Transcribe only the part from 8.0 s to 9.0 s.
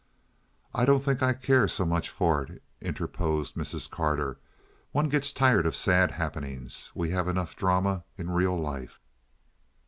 in real life."